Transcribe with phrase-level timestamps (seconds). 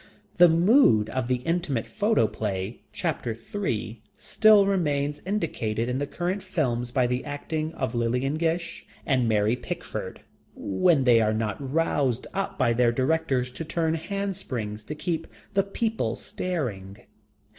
[0.37, 6.89] The Mood of the intimate photoplay, chapter three, still remains indicated in the current films
[6.89, 10.21] by the acting of Lillian Gish and Mary Pickford,
[10.55, 15.61] when they are not roused up by their directors to turn handsprings to keep the
[15.61, 16.97] people staring.